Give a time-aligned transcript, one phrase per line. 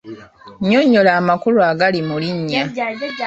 [0.61, 2.61] Nnyonnyola amakulu agali mu linnya.